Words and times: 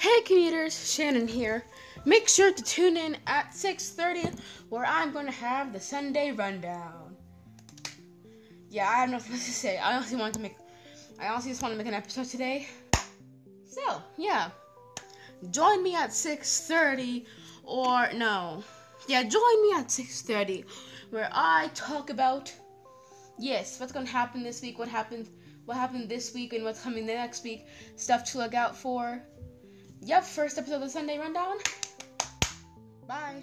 Hey 0.00 0.20
commuters, 0.20 0.92
Shannon 0.92 1.26
here. 1.26 1.64
Make 2.04 2.28
sure 2.28 2.52
to 2.52 2.62
tune 2.62 2.96
in 2.96 3.16
at 3.26 3.50
6:30 3.52 4.38
where 4.68 4.84
I'm 4.86 5.12
going 5.12 5.26
to 5.26 5.32
have 5.32 5.72
the 5.72 5.80
Sunday 5.80 6.30
rundown. 6.30 7.16
Yeah, 8.70 8.88
I 8.88 9.00
have 9.00 9.10
nothing 9.10 9.32
else 9.32 9.46
to 9.46 9.52
say. 9.52 9.76
I 9.76 9.96
honestly 9.96 10.16
want 10.16 10.34
to 10.34 10.40
make 10.40 10.56
I 11.18 11.26
honestly 11.26 11.50
just 11.50 11.62
want 11.62 11.72
to 11.72 11.78
make 11.78 11.88
an 11.88 11.94
episode 11.94 12.26
today. 12.26 12.68
So, 13.64 14.00
yeah. 14.16 14.50
Join 15.50 15.82
me 15.82 15.96
at 15.96 16.10
6:30 16.10 17.26
or 17.64 18.08
no. 18.12 18.62
Yeah, 19.08 19.24
join 19.24 19.62
me 19.62 19.72
at 19.78 19.88
6:30 19.88 20.64
where 21.10 21.28
I 21.32 21.70
talk 21.74 22.10
about 22.10 22.52
yes, 23.36 23.80
what's 23.80 23.90
going 23.90 24.06
to 24.06 24.12
happen 24.12 24.44
this 24.44 24.62
week, 24.62 24.78
what 24.78 24.86
happened 24.86 25.28
what 25.64 25.76
happened 25.76 26.08
this 26.08 26.32
week 26.34 26.52
and 26.52 26.62
what's 26.62 26.80
coming 26.84 27.04
the 27.04 27.14
next 27.14 27.42
week, 27.42 27.66
stuff 27.96 28.22
to 28.30 28.38
look 28.38 28.54
out 28.54 28.76
for. 28.76 29.20
Yep, 30.02 30.24
first 30.24 30.58
episode 30.58 30.82
of 30.82 30.90
Sunday 30.90 31.18
Rundown. 31.18 31.56
Bye. 33.06 33.42